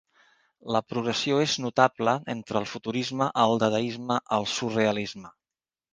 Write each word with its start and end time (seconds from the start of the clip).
La 0.75 0.79
progressió 0.93 1.41
és 1.43 1.53
notable 1.65 2.15
entre 2.35 2.59
el 2.63 2.67
futurisme, 2.71 3.29
el 3.45 3.55
dadaisme, 3.65 4.19
el 4.39 4.49
surrealisme. 4.55 5.35